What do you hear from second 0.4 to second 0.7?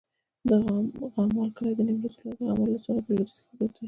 د